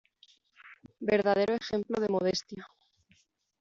Verdadero 1.09 1.53
ejemplo 1.53 2.01
de 2.01 2.09
modestia. 2.09 2.67